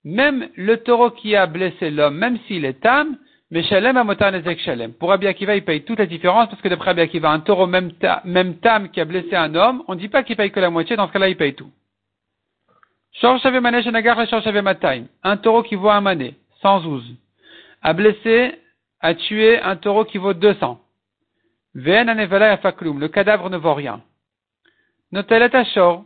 même 0.07 0.47
le 0.55 0.77
taureau 0.77 1.11
qui 1.11 1.35
a 1.35 1.45
blessé 1.47 1.91
l'homme, 1.91 2.15
même 2.15 2.39
s'il 2.47 2.63
est 2.63 2.79
tam, 2.81 3.17
mais 3.51 3.63
shalem 3.63 3.97
amotan 3.97 4.33
ezek 4.35 4.59
shalem. 4.59 4.93
Pour 4.93 5.09
Rabbi 5.09 5.27
Akiva, 5.27 5.53
il 5.53 5.65
paye 5.65 5.83
toute 5.83 5.99
la 5.99 6.05
différence 6.05 6.47
parce 6.49 6.61
que 6.61 6.69
d'après 6.69 6.91
Rabbi 6.91 7.01
Akiva, 7.01 7.29
un 7.29 7.41
taureau 7.41 7.67
même, 7.67 7.91
tam 8.61 8.89
qui 8.89 9.01
a 9.01 9.05
blessé 9.05 9.35
un 9.35 9.53
homme, 9.53 9.83
on 9.89 9.95
ne 9.95 9.99
dit 9.99 10.07
pas 10.07 10.23
qu'il 10.23 10.37
paye 10.37 10.49
que 10.49 10.61
la 10.61 10.69
moitié, 10.69 10.95
dans 10.95 11.07
ce 11.07 11.13
cas-là, 11.13 11.27
il 11.27 11.35
paye 11.35 11.55
tout. 11.55 11.69
Un 15.23 15.37
taureau 15.37 15.63
qui 15.63 15.75
vaut 15.75 15.89
un 15.89 16.01
mané, 16.01 16.35
112, 16.61 17.15
a 17.81 17.93
blessé, 17.93 18.55
a 19.01 19.13
tué 19.13 19.59
un 19.59 19.75
taureau 19.75 20.05
qui 20.05 20.19
vaut 20.19 20.33
200. 20.33 20.79
Le 21.73 23.07
cadavre 23.07 23.49
ne 23.49 23.57
vaut 23.57 23.73
rien. 23.73 24.01
Ashor, 25.13 26.05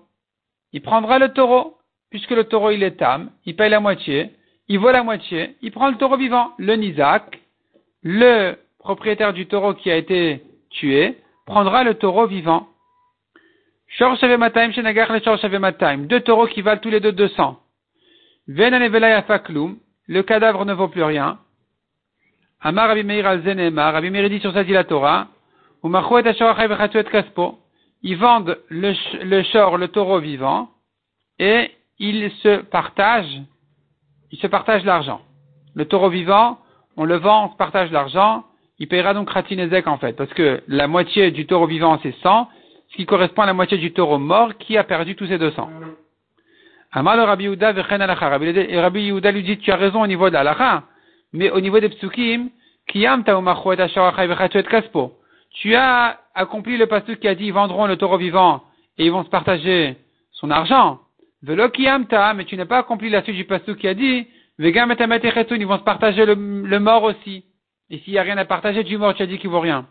il 0.73 0.81
prendra 0.81 1.19
le 1.19 1.29
taureau, 1.33 1.77
puisque 2.11 2.31
le 2.31 2.43
taureau 2.43 2.69
il 2.71 2.83
est 2.83 2.97
tam, 2.97 3.31
il 3.45 3.55
paye 3.55 3.69
la 3.69 3.79
moitié, 3.79 4.31
il 4.67 4.77
vaut 4.79 4.91
la 4.91 5.03
moitié, 5.03 5.55
il 5.61 5.71
prend 5.71 5.89
le 5.89 5.97
taureau 5.97 6.17
vivant. 6.17 6.51
Le 6.57 6.75
Nizak, 6.75 7.41
le 8.03 8.55
propriétaire 8.79 9.33
du 9.33 9.47
taureau 9.47 9.73
qui 9.73 9.89
a 9.89 9.95
été 9.97 10.43
tué, 10.69 11.17
prendra 11.45 11.83
le 11.83 11.95
taureau 11.95 12.27
vivant. 12.27 12.67
Deux 16.07 16.19
taureaux 16.21 16.47
qui 16.47 16.61
valent 16.61 16.79
tous 16.79 16.89
les 16.89 16.99
deux 17.01 17.11
200. 17.11 17.59
Le 18.47 20.21
cadavre 20.21 20.65
ne 20.65 20.73
vaut 20.73 20.87
plus 20.87 21.03
rien. 21.03 21.39
Amar 22.61 22.87
Rabbi 22.89 23.19
al 23.19 23.41
Rabbi 23.77 24.09
Meir 24.09 24.29
dit 24.29 24.39
sur 24.39 24.53
la 24.53 24.83
Torah. 24.83 25.27
Ils 28.03 28.17
vendent 28.17 28.57
le, 28.69 28.93
le 29.23 29.77
le 29.77 29.87
taureau 29.87 30.19
vivant, 30.19 30.69
et 31.39 31.71
il 32.01 32.31
se 32.43 32.61
partage, 32.63 33.41
il 34.31 34.39
se 34.39 34.85
l'argent. 34.85 35.21
Le 35.75 35.85
taureau 35.85 36.09
vivant, 36.09 36.57
on 36.97 37.05
le 37.05 37.17
vend, 37.17 37.45
on 37.45 37.51
se 37.51 37.57
partage 37.57 37.91
l'argent, 37.91 38.43
il 38.79 38.87
payera 38.87 39.13
donc 39.13 39.29
Ratinezek 39.29 39.87
en 39.87 39.97
fait, 39.97 40.13
parce 40.13 40.33
que 40.33 40.63
la 40.67 40.87
moitié 40.87 41.29
du 41.29 41.45
taureau 41.45 41.67
vivant 41.67 41.99
c'est 42.01 42.15
100, 42.23 42.49
ce 42.89 42.95
qui 42.95 43.05
correspond 43.05 43.43
à 43.43 43.45
la 43.45 43.53
moitié 43.53 43.77
du 43.77 43.93
taureau 43.93 44.17
mort 44.17 44.57
qui 44.57 44.77
a 44.77 44.83
perdu 44.83 45.15
tous 45.15 45.27
ses 45.27 45.37
200. 45.37 45.69
Amar 46.91 47.15
le 47.15 47.23
Rabbi 47.23 47.45
Yehuda. 47.45 47.71
Rabbi 47.71 49.01
Yehuda 49.01 49.31
lui 49.31 49.43
dit, 49.43 49.59
tu 49.59 49.71
as 49.71 49.77
raison 49.77 50.01
au 50.01 50.07
niveau 50.07 50.27
de 50.27 50.33
l'alacha, 50.33 50.83
mais 51.31 51.51
au 51.51 51.61
niveau 51.61 51.79
des 51.79 51.89
psukim, 51.89 52.49
kiyam 52.87 53.23
kaspo. 53.23 55.13
Tu 55.51 55.75
as 55.75 56.19
accompli 56.33 56.77
le 56.77 56.87
pasuk 56.87 57.19
qui 57.19 57.27
a 57.27 57.35
dit, 57.35 57.45
ils 57.45 57.53
vendront 57.53 57.85
le 57.85 57.95
taureau 57.95 58.17
vivant 58.17 58.63
et 58.97 59.05
ils 59.05 59.11
vont 59.11 59.23
se 59.23 59.29
partager 59.29 59.97
son 60.31 60.49
argent. 60.49 60.99
Mais 61.43 62.45
tu 62.45 62.57
n'as 62.57 62.65
pas 62.65 62.77
accompli 62.79 63.09
la 63.09 63.23
suite 63.23 63.35
du 63.35 63.45
pasuk 63.45 63.77
qui 63.77 63.87
a 63.87 63.93
dit, 63.93 64.27
vegam 64.59 64.91
ils 64.91 65.65
vont 65.65 65.77
se 65.77 65.83
partager 65.83 66.25
le, 66.25 66.35
le 66.35 66.79
mort 66.79 67.03
aussi. 67.03 67.45
Et 67.89 67.99
s'il 67.99 68.13
n'y 68.13 68.19
a 68.19 68.23
rien 68.23 68.37
à 68.37 68.45
partager 68.45 68.83
du 68.83 68.97
mort, 68.97 69.13
tu 69.15 69.23
as 69.23 69.25
dit 69.25 69.37
qu'il 69.37 69.49
vaut 69.49 69.59
rien. 69.59 69.87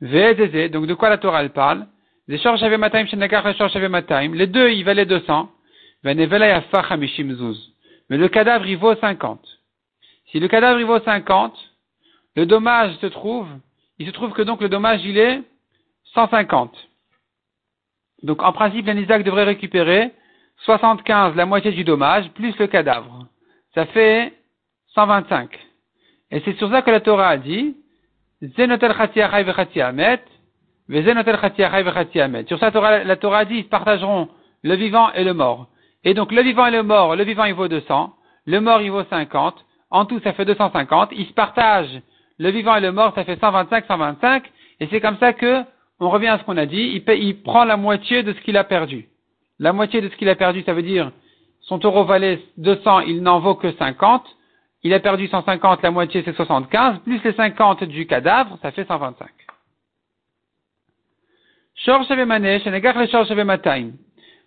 Donc 0.00 0.86
de 0.86 0.94
quoi 0.94 1.10
la 1.10 1.18
Torah 1.18 1.42
elle 1.42 1.50
parle? 1.50 1.86
Les 2.28 2.38
deux, 4.46 4.70
ils 4.70 4.84
valaient 4.84 5.06
200. 5.06 5.50
Mais 6.04 6.14
le 8.16 8.28
cadavre, 8.28 8.66
il 8.66 8.76
vaut 8.76 8.94
50. 8.94 9.40
Si 10.30 10.38
le 10.38 10.46
cadavre, 10.46 10.78
il 10.78 10.86
vaut 10.86 11.00
50, 11.00 11.74
le 12.36 12.46
dommage 12.46 12.94
se 12.98 13.06
trouve, 13.06 13.48
il 13.98 14.06
se 14.06 14.12
trouve 14.12 14.32
que 14.32 14.42
donc 14.42 14.60
le 14.60 14.68
dommage, 14.68 15.04
il 15.04 15.18
est 15.18 15.42
150. 16.14 16.72
Donc 18.22 18.42
en 18.42 18.52
principe, 18.52 18.86
l'Anisak 18.86 19.24
devrait 19.24 19.44
récupérer 19.44 20.12
75, 20.64 21.36
la 21.36 21.46
moitié 21.46 21.72
du 21.72 21.84
dommage, 21.84 22.28
plus 22.30 22.56
le 22.58 22.66
cadavre. 22.66 23.26
Ça 23.74 23.86
fait 23.86 24.32
125. 24.94 25.50
Et 26.30 26.40
c'est 26.40 26.56
sur 26.58 26.70
ça 26.70 26.82
que 26.82 26.90
la 26.90 27.00
Torah 27.00 27.28
a 27.28 27.36
dit, 27.36 27.76
Sur 28.40 28.58
ça, 32.58 32.70
la 33.04 33.16
Torah 33.16 33.44
dit, 33.44 33.56
ils 33.56 33.68
partageront 33.68 34.28
le 34.62 34.74
vivant 34.74 35.12
et 35.12 35.24
le 35.24 35.34
mort. 35.34 35.68
Et 36.04 36.14
donc, 36.14 36.32
le 36.32 36.42
vivant 36.42 36.66
et 36.66 36.70
le 36.70 36.82
mort, 36.82 37.16
le 37.16 37.24
vivant, 37.24 37.44
il 37.44 37.54
vaut 37.54 37.68
200, 37.68 38.14
le 38.46 38.60
mort, 38.60 38.80
il 38.80 38.90
vaut 38.90 39.04
50, 39.04 39.64
en 39.90 40.04
tout, 40.04 40.20
ça 40.20 40.32
fait 40.32 40.44
250, 40.44 41.10
ils 41.12 41.26
se 41.26 41.32
partagent 41.32 42.00
le 42.38 42.50
vivant 42.50 42.76
et 42.76 42.80
le 42.80 42.92
mort, 42.92 43.12
ça 43.14 43.24
fait 43.24 43.38
125, 43.38 43.86
125, 43.86 44.44
et 44.80 44.88
c'est 44.90 45.00
comme 45.00 45.18
ça 45.18 45.32
que, 45.32 45.62
on 46.00 46.10
revient 46.10 46.28
à 46.28 46.38
ce 46.38 46.44
qu'on 46.44 46.56
a 46.56 46.66
dit, 46.66 47.02
il 47.08 47.42
prend 47.42 47.64
la 47.64 47.76
moitié 47.76 48.22
de 48.22 48.32
ce 48.32 48.40
qu'il 48.42 48.56
a 48.56 48.62
perdu. 48.62 49.08
La 49.58 49.72
moitié 49.72 50.00
de 50.00 50.08
ce 50.08 50.16
qu'il 50.16 50.28
a 50.28 50.36
perdu, 50.36 50.62
ça 50.62 50.72
veut 50.72 50.82
dire, 50.82 51.10
son 51.62 51.78
taureau 51.78 52.04
valait 52.04 52.40
200, 52.58 53.00
il 53.00 53.22
n'en 53.22 53.40
vaut 53.40 53.56
que 53.56 53.72
50, 53.72 54.24
il 54.84 54.94
a 54.94 55.00
perdu 55.00 55.26
150, 55.26 55.82
la 55.82 55.90
moitié 55.90 56.22
c'est 56.24 56.34
75, 56.34 57.00
plus 57.00 57.22
les 57.24 57.32
50 57.32 57.84
du 57.84 58.06
cadavre, 58.06 58.58
ça 58.62 58.70
fait 58.70 58.86
125. 58.86 59.28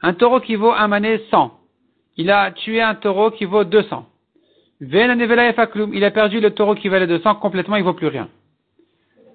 Un 0.02 0.14
taureau 0.14 0.40
qui 0.40 0.56
vaut 0.56 0.72
un 0.72 0.88
mané 0.88 1.22
100. 1.30 1.52
Il 2.18 2.32
a 2.32 2.52
tué 2.52 2.82
un 2.82 2.96
taureau 2.96 3.32
qui 3.32 3.46
vaut 3.46 3.64
200. 3.64 4.06
Il 4.82 6.04
a 6.04 6.12
perdu 6.12 6.40
le 6.40 6.50
taureau 6.52 6.76
qui 6.76 6.90
valait 6.90 7.08
200 7.08 7.36
complètement, 7.36 7.76
il 7.76 7.84
vaut 7.84 7.94
plus 7.94 8.08
rien. 8.08 8.30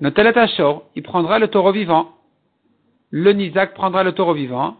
il 0.01 1.03
prendra 1.03 1.39
le 1.39 1.49
taureau 1.49 1.73
vivant. 1.73 2.11
Le 3.11 3.33
Nizak 3.33 3.75
prendra 3.75 4.03
le 4.03 4.13
taureau 4.13 4.35
vivant. 4.35 4.77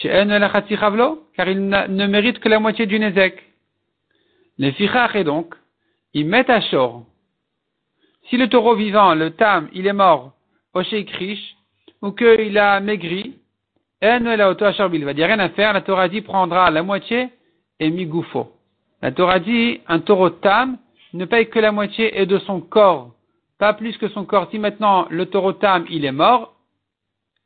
Car 0.00 1.48
il 1.48 1.68
ne 1.68 2.06
mérite 2.06 2.38
que 2.38 2.48
la 2.48 2.58
moitié 2.58 2.86
du 2.86 2.98
Nezek. 2.98 3.42
Les 4.58 4.72
fichach 4.72 5.14
et 5.14 5.24
donc, 5.24 5.54
ils 6.14 6.26
mettent 6.26 6.50
à 6.50 6.60
shore. 6.60 7.04
Si 8.28 8.36
le 8.36 8.48
taureau 8.48 8.74
vivant, 8.74 9.14
le 9.14 9.30
tam, 9.30 9.68
il 9.72 9.86
est 9.86 9.92
mort, 9.92 10.32
au 10.74 10.82
krish, 10.82 11.56
ou 12.00 12.12
qu'il 12.12 12.58
a 12.58 12.80
maigri, 12.80 13.36
en 14.02 14.20
la 14.20 14.50
auto 14.50 14.64
il 14.92 15.04
va 15.04 15.14
dire 15.14 15.26
rien 15.26 15.38
à 15.38 15.48
faire, 15.50 15.72
la 15.72 15.80
Torah 15.80 16.08
dit 16.08 16.22
prendra 16.22 16.70
la 16.70 16.82
moitié 16.82 17.28
et 17.78 17.90
migoufo. 17.90 18.52
La 19.00 19.12
Torah 19.12 19.38
dit 19.38 19.80
un 19.86 20.00
taureau 20.00 20.30
tam 20.30 20.78
ne 21.12 21.24
paye 21.24 21.48
que 21.48 21.58
la 21.58 21.72
moitié 21.72 22.20
et 22.20 22.26
de 22.26 22.38
son 22.38 22.60
corps, 22.60 23.12
pas 23.58 23.74
plus 23.74 23.96
que 23.98 24.08
son 24.08 24.24
corps. 24.24 24.48
Si 24.50 24.58
maintenant 24.58 25.06
le 25.10 25.26
taureau 25.26 25.52
tam 25.52 25.86
il 25.88 26.04
est 26.04 26.12
mort, 26.12 26.54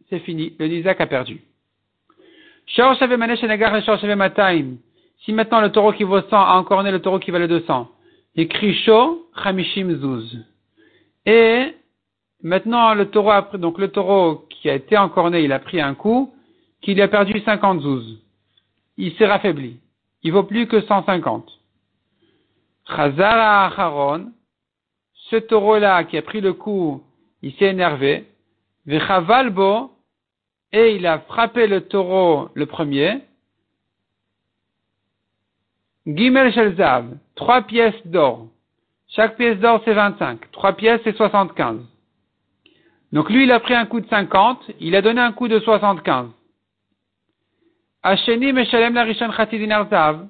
c'est 0.09 0.21
fini, 0.21 0.55
le 0.59 0.67
Nizak 0.67 1.01
a 1.01 1.07
perdu. 1.07 1.41
Si 2.69 2.83
maintenant 5.33 5.61
le 5.61 5.71
taureau 5.71 5.93
qui 5.93 6.05
vaut 6.05 6.21
100 6.21 6.37
a 6.37 6.55
encore 6.55 6.83
né 6.83 6.91
le 6.91 7.01
taureau 7.01 7.19
qui 7.19 7.31
valait 7.31 7.49
200, 7.49 7.91
écrit 8.37 8.75
Sho 8.75 9.27
Chamishim 9.43 9.95
Zuz. 9.97 10.45
Et 11.25 11.75
maintenant 12.43 12.95
le 12.95 13.11
taureau 13.11 13.57
donc 13.59 13.79
le 13.79 13.89
taureau 13.89 14.47
qui 14.51 14.69
a 14.71 14.75
été 14.75 14.97
encore 14.97 15.31
né, 15.31 15.43
il 15.43 15.53
a 15.53 15.59
pris 15.59 15.81
un 15.81 15.95
coup, 15.95 16.33
qu'il 16.81 17.01
a 17.03 17.09
perdu 17.09 17.41
50 17.41 17.81
zouz. 17.81 18.23
Il 18.97 19.13
s'est 19.15 19.27
raffaibli. 19.27 19.79
Il 20.23 20.33
vaut 20.33 20.45
plus 20.45 20.67
que 20.67 20.81
150. 20.81 21.51
Chazara 22.89 23.67
Acharon, 23.67 24.33
ce 25.31 25.37
taureau-là 25.37 26.05
qui 26.05 26.17
a 26.17 26.23
pris 26.23 26.41
le 26.41 26.53
coup, 26.53 27.03
il 27.43 27.53
s'est 27.55 27.67
énervé. 27.67 28.27
Vechavalbo, 28.87 29.91
et 30.77 30.95
il 30.95 31.07
a 31.07 31.21
frappé 31.21 31.67
le 31.67 31.81
taureau 31.89 32.51
le 32.55 32.67
premier. 32.67 33.23
Gimel 36.07 36.53
Shelzav, 36.53 37.17
trois 37.35 37.63
pièces 37.63 38.07
d'or. 38.07 38.47
Chaque 39.09 39.37
pièce 39.37 39.59
d'or 39.59 39.81
c'est 39.87 39.95
25. 39.95 40.51
Trois 40.53 40.75
pièces 40.75 41.01
c'est 41.03 41.17
75. 41.17 41.81
Donc 43.13 43.31
lui 43.31 43.45
il 43.45 43.53
a 43.53 43.61
pris 43.61 43.75
un 43.75 43.87
coup 43.87 44.01
de 44.01 44.09
50, 44.09 44.71
il 44.81 44.95
a 44.95 45.01
donné 45.01 45.21
un 45.21 45.33
coup 45.33 45.49
de 45.49 45.59
75. 45.59 46.29
Hacheni 48.03 48.53
Meshalem 48.53 48.93
la 48.95 49.05
Rishon 49.05 49.33
Zav. 49.91 50.27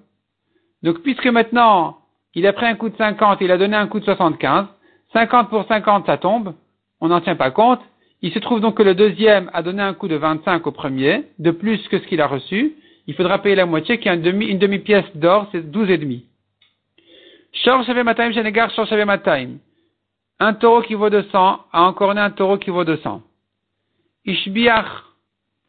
Donc 0.85 1.01
puisque 1.01 1.27
maintenant 1.27 1.99
il 2.35 2.47
a 2.47 2.53
pris 2.53 2.67
un 2.67 2.77
coup 2.77 2.89
de 2.89 2.97
50, 2.97 3.41
il 3.41 3.51
a 3.51 3.59
donné 3.59 3.77
un 3.77 3.89
coup 3.89 3.99
de 3.99 4.05
75, 4.05 4.67
50 5.13 5.49
pour 5.49 5.67
50 5.67 6.07
ça 6.07 6.19
tombe, 6.19 6.55
on 7.01 7.09
n'en 7.09 7.21
tient 7.21 7.37
pas 7.37 7.51
compte. 7.51 7.81
Il 8.23 8.33
se 8.33 8.39
trouve 8.39 8.61
donc 8.61 8.77
que 8.77 8.83
le 8.83 8.95
deuxième 8.95 9.51
a 9.53 9.63
donné 9.63 9.83
un 9.83 9.95
coup 9.95 10.09
de 10.09 10.17
25 10.17 10.67
au 10.67 10.73
premier, 10.73 11.25
de 11.39 11.51
plus 11.51 11.87
que 11.89 11.99
ce 11.99 12.07
qu'il 12.07 12.21
a 12.21 12.27
reçu 12.27 12.77
il 13.07 13.15
faudra 13.15 13.39
payer 13.39 13.55
la 13.55 13.67
moitié, 13.67 13.99
qui 13.99 14.09
est 14.09 14.15
une 14.15 14.23
demi, 14.23 14.47
une 14.47 14.59
demi-pièce 14.59 15.05
d'or, 15.15 15.49
c'est 15.53 15.71
demi. 15.71 16.27
Mataim 18.05 18.33
Shenegar 18.33 18.71
Shor 18.71 18.87
Mataim. 19.07 19.59
Un 20.39 20.55
taureau 20.55 20.83
qui 20.83 20.95
vaut 20.95 21.09
200 21.09 21.61
a 21.73 21.83
encore 21.83 22.11
un 22.11 22.31
taureau 22.31 22.59
qui 22.59 22.71
vaut 22.71 22.85
200. 22.85 23.23
Ishbiach. 24.27 25.05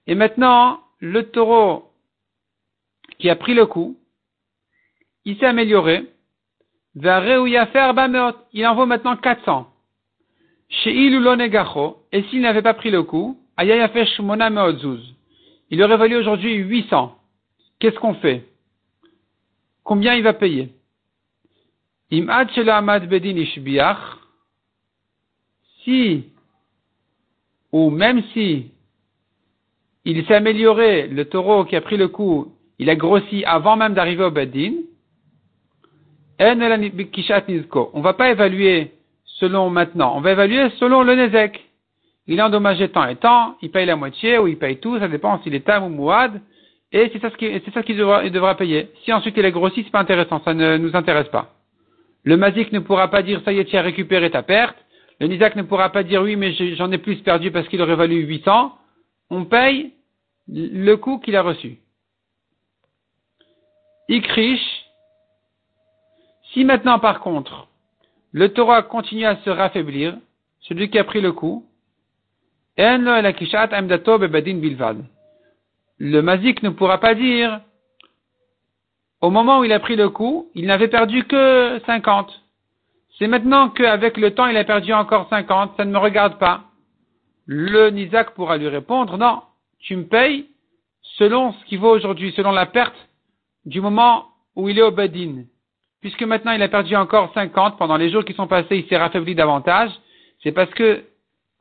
Et 0.08 0.16
maintenant, 0.16 0.82
le 1.00 1.30
taureau 1.30 1.92
qui 3.20 3.30
a 3.30 3.36
pris 3.36 3.54
le 3.54 3.66
coup, 3.66 3.98
il 5.24 5.38
s'est 5.38 5.46
amélioré. 5.46 6.06
Il 6.96 7.08
en 8.68 8.76
vaut 8.76 8.86
maintenant 8.88 9.16
400. 9.16 9.72
Et 10.70 12.24
s'il 12.24 12.42
n'avait 12.42 12.62
pas 12.62 12.74
pris 12.74 12.92
le 12.92 13.04
coup, 13.04 13.40
Il 15.70 15.84
aurait 15.84 15.98
valu 15.98 16.16
aujourd'hui 16.16 16.56
800 16.56 17.18
qu'est-ce 17.80 18.00
qu'on 18.00 18.16
fait? 18.16 18.46
Combien 19.84 20.16
il 20.16 20.24
va 20.24 20.34
payer? 20.34 20.74
Si, 25.84 26.24
ou 27.72 27.90
même 27.90 28.24
si, 28.34 28.72
il 30.06 30.26
s'est 30.26 30.36
amélioré, 30.36 31.08
le 31.08 31.26
taureau 31.26 31.66
qui 31.66 31.76
a 31.76 31.82
pris 31.82 31.98
le 31.98 32.08
coup, 32.08 32.54
il 32.80 32.90
a 32.90 32.96
grossi 32.96 33.44
avant 33.46 33.76
même 33.76 33.94
d'arriver 33.94 34.24
au 34.24 34.32
Bedin, 34.32 34.74
on 36.40 36.56
ne 36.56 38.02
va 38.02 38.14
pas 38.14 38.32
évaluer 38.32 38.92
selon 39.40 39.70
maintenant, 39.70 40.16
on 40.16 40.22
va 40.22 40.32
évaluer 40.32 40.70
selon 40.80 41.04
le 41.04 41.16
Nezek. 41.16 41.64
Il 42.28 42.40
est 42.40 42.42
endommagé 42.42 42.90
tant 42.90 43.08
et 43.08 43.16
tant, 43.16 43.56
il 43.62 43.72
paye 43.72 43.86
la 43.86 43.96
moitié 43.96 44.38
ou 44.38 44.48
il 44.48 44.58
paye 44.58 44.78
tout, 44.80 45.00
ça 45.00 45.08
dépend 45.08 45.42
s'il 45.42 45.56
est 45.56 45.66
tam 45.66 45.86
ou 45.86 45.90
mouad, 45.90 46.42
et 46.92 47.10
c'est 47.14 47.22
ça 47.22 47.30
ce 47.30 47.36
qu'il 47.36 47.98
devra, 47.98 48.28
devra 48.30 48.56
payer. 48.56 48.92
Si 49.04 49.14
ensuite 49.14 49.36
il 49.38 49.46
est 49.46 49.52
grossi, 49.52 49.84
c'est 49.84 49.92
pas 49.92 50.02
intéressant, 50.02 50.42
ça 50.44 50.54
ne 50.54 50.78
nous 50.78 50.96
intéresse 50.96 51.30
pas. 51.30 51.54
Le 52.24 52.36
Mazik 52.36 52.72
ne 52.74 52.80
pourra 52.80 53.10
pas 53.10 53.22
dire 53.24 53.42
ça 53.46 53.54
y 53.54 53.60
est, 53.60 53.66
tu 53.66 53.78
as 53.78 53.82
récupéré 53.82 54.30
ta 54.30 54.44
perte. 54.44 54.76
Le 55.20 55.28
Nizak 55.28 55.56
ne 55.56 55.64
pourra 55.64 55.90
pas 55.90 56.04
dire 56.04 56.22
oui, 56.22 56.36
mais 56.36 56.52
j'en 56.76 56.92
ai 56.92 56.98
plus 56.98 57.18
perdu 57.18 57.52
parce 57.52 57.68
qu'il 57.70 57.82
aurait 57.82 57.96
valu 57.96 58.24
800. 58.24 58.74
On 59.30 59.46
paye 59.46 59.94
le 60.48 60.96
coût 60.96 61.20
qu'il 61.20 61.36
a 61.36 61.42
reçu. 61.42 61.78
Ikrish, 64.10 64.86
si 66.54 66.66
maintenant 66.66 67.00
par 67.00 67.20
contre, 67.22 67.67
le 68.38 68.54
Torah 68.54 68.84
continue 68.84 69.26
à 69.26 69.38
se 69.38 69.50
raffaiblir, 69.50 70.16
celui 70.60 70.92
qui 70.92 71.00
a 71.00 71.04
pris 71.04 71.22
le 71.22 71.32
coup, 71.32 71.66
le 75.98 76.22
mazik 76.22 76.62
ne 76.62 76.70
pourra 76.70 77.00
pas 77.00 77.16
dire, 77.16 77.62
au 79.22 79.32
moment 79.32 79.60
où 79.60 79.64
il 79.64 79.74
a 79.74 79.80
pris 79.80 79.96
le 79.96 80.10
coup, 80.10 80.52
il 80.54 80.68
n'avait 80.68 80.88
perdu 80.88 81.24
que 81.24 81.82
50. 81.88 82.44
C'est 83.18 83.26
maintenant 83.26 83.70
qu'avec 83.70 84.18
le 84.18 84.36
temps, 84.36 84.46
il 84.46 84.58
a 84.58 84.64
perdu 84.64 84.94
encore 84.94 85.28
50, 85.30 85.72
ça 85.76 85.86
ne 85.86 85.92
me 85.92 85.98
regarde 85.98 86.38
pas. 86.38 86.66
Le 87.48 87.90
Nizak 87.90 88.36
pourra 88.36 88.58
lui 88.58 88.68
répondre, 88.68 89.18
non, 89.18 89.42
tu 89.80 89.96
me 89.96 90.06
payes 90.06 90.48
selon 91.18 91.54
ce 91.54 91.66
qui 91.66 91.78
vaut 91.78 91.90
aujourd'hui, 91.90 92.34
selon 92.34 92.52
la 92.52 92.68
perte 92.68 93.10
du 93.66 93.82
moment 93.82 94.28
où 94.56 94.70
il 94.70 94.78
est 94.78 94.84
au 94.84 94.92
Badin. 94.92 95.46
Puisque 96.02 96.24
maintenant 96.24 96.52
il 96.52 96.62
a 96.62 96.68
perdu 96.68 96.96
encore 96.96 97.32
50 97.34 97.78
pendant 97.78 97.98
les 97.98 98.10
jours 98.10 98.24
qui 98.24 98.34
sont 98.34 98.48
passés, 98.48 98.78
il 98.78 98.88
s'est 98.88 98.98
raffaibli 98.98 99.36
davantage. 99.36 99.92
C'est 100.44 100.52
parce 100.52 100.70
que 100.72 101.04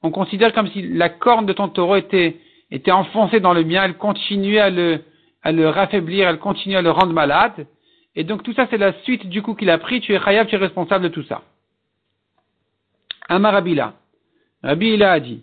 on 0.02 0.10
considère 0.10 0.52
comme 0.52 0.68
si 0.68 0.82
la 0.82 1.08
corne 1.08 1.46
de 1.46 1.52
ton 1.52 1.68
taureau 1.68 1.96
était, 1.96 2.36
était 2.70 2.92
enfoncée 2.92 3.40
dans 3.40 3.54
le 3.54 3.64
mien, 3.64 3.84
elle 3.84 3.96
continuait 3.96 4.60
à 4.60 4.70
le, 4.70 5.02
à 5.42 5.52
le 5.52 5.68
raffaiblir, 5.68 6.28
elle 6.28 6.38
continuait 6.38 6.76
à 6.76 6.82
le 6.82 6.90
rendre 6.90 7.12
malade. 7.12 7.66
Et 8.14 8.24
donc 8.24 8.42
tout 8.42 8.52
ça, 8.52 8.66
c'est 8.70 8.78
la 8.78 8.92
suite 9.02 9.26
du 9.28 9.42
coup 9.42 9.54
qu'il 9.54 9.70
a 9.70 9.78
pris. 9.78 10.00
Tu 10.00 10.14
es 10.14 10.20
chayav, 10.20 10.46
tu 10.46 10.54
es 10.54 10.58
responsable 10.58 11.04
de 11.04 11.08
tout 11.08 11.24
ça. 11.24 11.42
Amar 13.28 13.52
Rabila. 13.52 13.94
A 14.62 14.74
dit, 15.20 15.42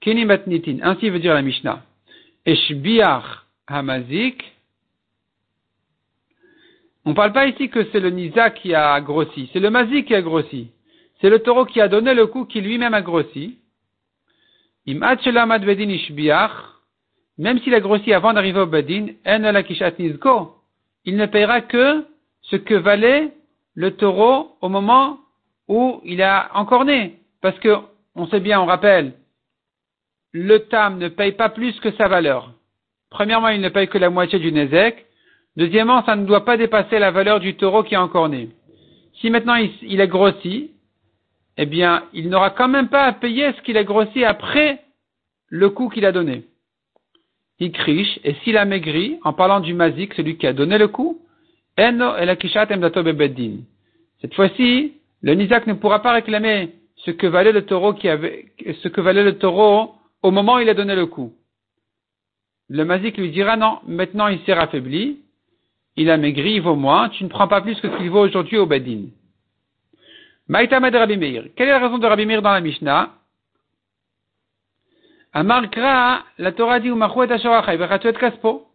Keni 0.00 0.24
matnitin, 0.24 0.78
ainsi 0.82 1.10
veut 1.10 1.18
dire 1.18 1.34
la 1.34 1.42
Mishnah. 1.42 1.82
Eshbiach 2.46 3.44
hamazik. 3.66 4.51
On 7.04 7.10
ne 7.10 7.14
parle 7.14 7.32
pas 7.32 7.46
ici 7.46 7.68
que 7.68 7.84
c'est 7.90 8.00
le 8.00 8.10
Nisa 8.10 8.50
qui 8.50 8.74
a 8.74 9.00
grossi, 9.00 9.50
c'est 9.52 9.60
le 9.60 9.70
mazik 9.70 10.06
qui 10.06 10.14
a 10.14 10.22
grossi. 10.22 10.70
C'est 11.20 11.30
le 11.30 11.40
taureau 11.40 11.64
qui 11.64 11.80
a 11.80 11.88
donné 11.88 12.14
le 12.14 12.26
coup 12.26 12.44
qui 12.44 12.60
lui-même 12.60 12.94
a 12.94 13.02
grossi. 13.02 13.58
Même 14.86 15.18
s'il 17.60 17.74
a 17.74 17.80
grossi 17.80 18.12
avant 18.12 18.32
d'arriver 18.32 18.60
au 18.60 18.66
Badin, 18.66 19.06
il 21.04 21.16
ne 21.16 21.26
paiera 21.26 21.60
que 21.60 22.04
ce 22.42 22.56
que 22.56 22.74
valait 22.74 23.32
le 23.74 23.92
taureau 23.96 24.56
au 24.60 24.68
moment 24.68 25.18
où 25.68 26.00
il 26.04 26.22
a 26.22 26.50
encore 26.54 26.84
né. 26.84 27.20
Parce 27.40 27.58
que, 27.60 27.76
on 28.14 28.26
sait 28.26 28.40
bien, 28.40 28.60
on 28.60 28.66
rappelle, 28.66 29.14
le 30.32 30.58
tam 30.58 30.98
ne 30.98 31.08
paye 31.08 31.32
pas 31.32 31.48
plus 31.48 31.78
que 31.80 31.92
sa 31.92 32.08
valeur. 32.08 32.52
Premièrement, 33.10 33.48
il 33.48 33.60
ne 33.60 33.68
paye 33.68 33.88
que 33.88 33.98
la 33.98 34.10
moitié 34.10 34.38
du 34.38 34.50
Nézek. 34.52 35.06
Deuxièmement, 35.56 36.04
ça 36.04 36.16
ne 36.16 36.24
doit 36.24 36.44
pas 36.44 36.56
dépasser 36.56 36.98
la 36.98 37.10
valeur 37.10 37.40
du 37.40 37.56
taureau 37.56 37.82
qui 37.82 37.94
est 37.94 37.98
encore 37.98 38.28
né. 38.28 38.50
Si 39.20 39.30
maintenant 39.30 39.56
il, 39.56 39.70
il 39.82 40.00
a 40.00 40.06
grossi, 40.06 40.70
eh 41.58 41.66
bien, 41.66 42.04
il 42.12 42.28
n'aura 42.30 42.50
quand 42.50 42.68
même 42.68 42.88
pas 42.88 43.04
à 43.04 43.12
payer 43.12 43.52
ce 43.52 43.62
qu'il 43.62 43.76
a 43.76 43.84
grossi 43.84 44.24
après 44.24 44.80
le 45.48 45.68
coup 45.68 45.88
qu'il 45.90 46.06
a 46.06 46.12
donné. 46.12 46.44
Il 47.58 47.72
criche, 47.72 48.18
et 48.24 48.34
s'il 48.42 48.56
a 48.56 48.64
maigri, 48.64 49.18
en 49.22 49.32
parlant 49.32 49.60
du 49.60 49.74
mazik, 49.74 50.14
celui 50.14 50.36
qui 50.38 50.46
a 50.46 50.52
donné 50.52 50.78
le 50.78 50.88
coup, 50.88 51.20
Cette 54.20 54.34
fois-ci, 54.34 54.94
le 55.20 55.34
nizak 55.34 55.66
ne 55.66 55.74
pourra 55.74 56.02
pas 56.02 56.12
réclamer 56.12 56.70
ce 56.96 57.10
que 57.10 57.26
valait 57.26 57.52
le 57.52 57.64
taureau 57.66 57.92
qui 57.92 58.08
avait, 58.08 58.46
ce 58.82 58.88
que 58.88 59.00
valait 59.00 59.24
le 59.24 59.38
taureau 59.38 59.92
au 60.22 60.30
moment 60.30 60.56
où 60.56 60.60
il 60.60 60.68
a 60.68 60.74
donné 60.74 60.94
le 60.94 61.06
coup. 61.06 61.32
Le 62.68 62.84
mazik 62.84 63.16
lui 63.16 63.30
dira 63.30 63.56
non, 63.56 63.78
maintenant 63.86 64.28
il 64.28 64.40
s'est 64.40 64.54
raffaibli, 64.54 65.20
il 65.96 66.10
a 66.10 66.16
maigri, 66.16 66.54
il 66.54 66.62
vaut 66.62 66.74
moins, 66.74 67.08
tu 67.10 67.24
ne 67.24 67.28
prends 67.28 67.48
pas 67.48 67.60
plus 67.60 67.80
que 67.80 67.90
ce 67.90 67.96
qu'il 67.96 68.10
vaut 68.10 68.20
aujourd'hui 68.20 68.58
au 68.58 68.66
bedin. 68.66 69.06
Maïtama 70.48 70.90
Rabbi 70.90 71.16
Meir. 71.16 71.44
Quelle 71.56 71.68
est 71.68 71.72
la 71.72 71.78
raison 71.78 71.98
de 71.98 72.06
Rabbi 72.06 72.26
Meir 72.26 72.42
dans 72.42 72.52
la 72.52 72.60
Mishnah? 72.60 73.10
Amar 75.32 75.62
la 76.38 76.52
Torah 76.52 76.80
dit 76.80 76.90
kaspo. 78.20 78.66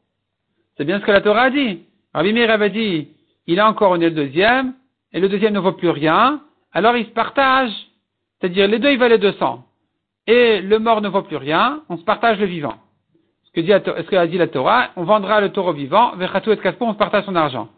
C'est 0.75 0.85
bien 0.85 0.99
ce 0.99 1.05
que 1.05 1.11
la 1.11 1.21
Torah 1.21 1.49
dit. 1.49 1.83
Rabbi 2.13 2.33
Meir 2.33 2.49
avait 2.49 2.69
dit, 2.69 3.09
il 3.47 3.59
a 3.59 3.69
encore 3.69 3.97
né 3.97 4.09
le 4.09 4.15
deuxième, 4.15 4.73
et 5.13 5.19
le 5.19 5.29
deuxième 5.29 5.53
ne 5.53 5.59
vaut 5.59 5.73
plus 5.73 5.89
rien, 5.89 6.41
alors 6.73 6.97
ils 6.97 7.05
se 7.05 7.11
partagent. 7.11 7.87
C'est-à-dire, 8.39 8.67
les 8.67 8.79
deux, 8.79 8.91
ils 8.91 8.99
valaient 8.99 9.17
200. 9.17 9.65
Et 10.27 10.61
le 10.61 10.79
mort 10.79 11.01
ne 11.01 11.09
vaut 11.09 11.23
plus 11.23 11.37
rien, 11.37 11.81
on 11.89 11.97
se 11.97 12.03
partage 12.03 12.39
le 12.39 12.45
vivant. 12.45 12.75
Ce 13.57 14.01
que, 14.03 14.15
a 14.15 14.27
dit 14.27 14.37
la 14.37 14.47
Torah, 14.47 14.91
on 14.95 15.03
vendra 15.03 15.41
le 15.41 15.49
taureau 15.49 15.73
vivant, 15.73 16.15
Vechatu 16.15 16.51
et 16.51 16.57
Kaspo, 16.57 16.85
on 16.85 16.93
se 16.93 16.97
partage 16.97 17.23
son 17.25 17.35
argent. 17.35 17.69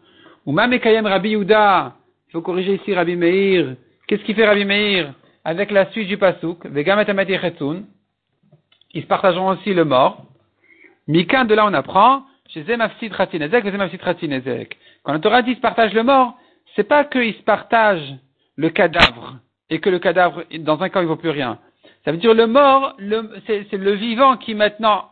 Ou 0.44 0.52
même 0.52 0.72
Rabbi 0.72 1.30
Yuda, 1.30 1.94
il 2.28 2.32
faut 2.32 2.42
corriger 2.42 2.74
ici 2.74 2.94
Rabbi 2.94 3.16
Meir, 3.16 3.76
Qu'est-ce 4.06 4.22
qu'il 4.24 4.34
fait 4.34 4.46
Rabbi 4.46 4.64
Meir 4.66 5.14
avec 5.44 5.70
la 5.70 5.90
suite 5.92 6.08
du 6.08 6.18
pasuk 6.18 6.58
Ils 8.92 9.02
se 9.02 9.06
partageront 9.06 9.48
aussi 9.50 9.72
le 9.72 9.84
mort. 9.84 10.24
Mikan, 11.08 11.46
de 11.46 11.54
là 11.54 11.64
on 11.66 11.72
apprend, 11.72 12.24
chez 12.48 12.64
Zemafsid 12.64 13.12
Ratinezek, 13.12 13.64
Zemafsid 13.64 14.02
Ratinezek. 14.02 14.76
Quand 15.02 15.14
le 15.14 15.20
Torah 15.20 15.40
dit 15.42 15.54
se 15.54 15.60
partage 15.60 15.94
le 15.94 16.02
mort, 16.02 16.34
c'est 16.76 16.84
pas 16.84 17.04
qu'ils 17.04 17.34
se 17.34 17.42
partagent 17.42 18.16
le 18.56 18.68
cadavre 18.68 19.38
et 19.70 19.80
que 19.80 19.88
le 19.88 19.98
cadavre, 19.98 20.44
dans 20.58 20.82
un 20.82 20.88
cas, 20.90 21.00
il 21.00 21.06
vaut 21.06 21.16
plus 21.16 21.30
rien. 21.30 21.58
Ça 22.04 22.12
veut 22.12 22.18
dire 22.18 22.34
le 22.34 22.46
mort, 22.46 22.96
c'est 23.46 23.72
le 23.72 23.92
vivant 23.92 24.36
qui 24.36 24.54
maintenant, 24.54 25.06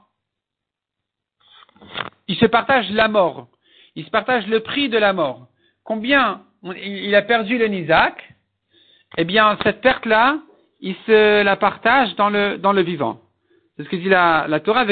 il 2.28 2.36
se 2.36 2.46
partage 2.46 2.90
la 2.90 3.08
mort. 3.08 3.48
Il 3.96 4.04
se 4.04 4.10
partage 4.10 4.46
le 4.46 4.60
prix 4.60 4.88
de 4.88 4.98
la 4.98 5.12
mort. 5.12 5.48
Combien 5.84 6.42
il 6.82 7.14
a 7.14 7.22
perdu 7.22 7.56
le 7.58 7.66
Nizak, 7.66 8.34
eh 9.16 9.24
bien, 9.24 9.56
cette 9.62 9.80
perte-là, 9.80 10.38
il 10.80 10.94
se 11.06 11.42
la 11.42 11.56
partage 11.56 12.14
dans 12.16 12.30
le, 12.30 12.58
dans 12.58 12.72
le 12.72 12.82
vivant. 12.82 13.20
C'est 13.76 13.84
ce 13.84 13.88
que 13.88 13.96
dit 13.96 14.08
la, 14.08 14.46
la 14.48 14.60
Torah, 14.60 14.84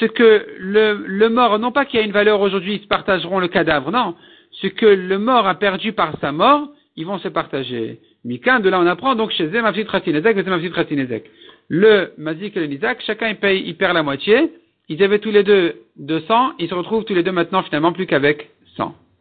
ce 0.00 0.04
que 0.06 0.46
le, 0.58 1.28
mort, 1.28 1.58
non 1.58 1.72
pas 1.72 1.84
qu'il 1.84 2.00
y 2.00 2.02
a 2.02 2.06
une 2.06 2.12
valeur 2.12 2.40
aujourd'hui, 2.40 2.74
ils 2.74 2.82
se 2.82 2.86
partageront 2.86 3.38
le 3.38 3.48
cadavre, 3.48 3.90
non. 3.90 4.14
Ce 4.50 4.66
que 4.68 4.86
le 4.86 5.18
mort 5.18 5.46
a 5.46 5.54
perdu 5.56 5.92
par 5.92 6.18
sa 6.20 6.32
mort, 6.32 6.68
ils 6.96 7.06
vont 7.06 7.18
se 7.18 7.28
partager. 7.28 8.00
Mikan, 8.24 8.60
de 8.60 8.68
là 8.68 8.80
on 8.80 8.86
apprend 8.86 9.14
donc 9.14 9.30
chez 9.32 9.48
Zemavzit 9.50 9.84
Ratinezek. 9.84 11.30
Le 11.68 12.12
Mazik 12.16 12.56
et 12.56 12.60
le 12.60 12.66
Nizak, 12.66 13.02
chacun 13.02 13.28
il 13.28 13.36
paye, 13.36 13.62
il 13.66 13.76
perd 13.76 13.94
la 13.94 14.02
moitié. 14.02 14.52
Ils 14.88 15.02
avaient 15.02 15.18
tous 15.18 15.30
les 15.30 15.42
deux 15.42 15.82
200, 15.96 16.52
ils 16.58 16.68
se 16.68 16.74
retrouvent 16.74 17.04
tous 17.04 17.14
les 17.14 17.22
deux 17.22 17.32
maintenant 17.32 17.62
finalement 17.62 17.92
plus 17.92 18.06
qu'avec 18.06 18.50
100. 18.76 18.94